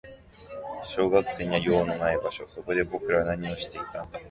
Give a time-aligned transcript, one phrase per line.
[0.83, 2.47] 小学生には用のない場所。
[2.47, 4.19] そこで僕らは何をしていたんだ。